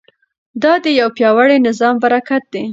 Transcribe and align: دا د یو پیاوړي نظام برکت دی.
دا 0.63 0.73
د 0.83 0.85
یو 0.99 1.07
پیاوړي 1.17 1.57
نظام 1.67 1.95
برکت 2.03 2.43
دی. 2.53 2.65